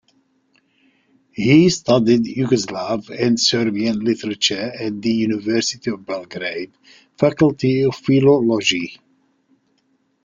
He 1.31 1.69
studied 1.69 2.23
Yugoslav 2.25 3.11
and 3.11 3.39
Serbian 3.39 3.99
literature 3.99 4.59
at 4.79 4.99
the 4.99 5.11
University 5.13 5.91
of 5.91 6.03
Belgrade 6.07 6.71
Faculty 7.19 7.83
of 7.83 7.93
Philology. 7.93 8.99